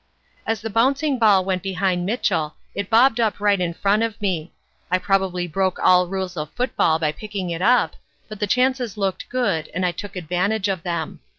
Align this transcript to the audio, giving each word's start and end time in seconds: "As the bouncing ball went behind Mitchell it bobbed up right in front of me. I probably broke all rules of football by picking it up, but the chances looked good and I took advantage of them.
"As 0.47 0.61
the 0.61 0.69
bouncing 0.71 1.19
ball 1.19 1.45
went 1.45 1.61
behind 1.61 2.07
Mitchell 2.07 2.55
it 2.73 2.89
bobbed 2.89 3.19
up 3.19 3.39
right 3.39 3.61
in 3.61 3.71
front 3.71 4.01
of 4.01 4.19
me. 4.19 4.51
I 4.89 4.97
probably 4.97 5.45
broke 5.47 5.77
all 5.77 6.07
rules 6.07 6.35
of 6.35 6.49
football 6.53 6.97
by 6.97 7.11
picking 7.11 7.51
it 7.51 7.61
up, 7.61 7.95
but 8.27 8.39
the 8.39 8.47
chances 8.47 8.97
looked 8.97 9.29
good 9.29 9.69
and 9.75 9.85
I 9.85 9.91
took 9.91 10.15
advantage 10.15 10.67
of 10.69 10.81
them. 10.81 11.19